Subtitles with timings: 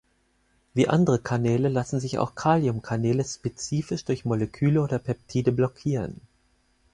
[0.73, 6.21] Wie andere Kanäle lassen sich auch Kaliumkanäle spezifisch durch Moleküle oder Peptide blockieren.